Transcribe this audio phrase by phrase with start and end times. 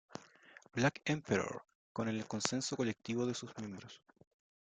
[0.73, 1.61] Black Emperor
[1.93, 4.01] con el consenso colectivo de sus miembros.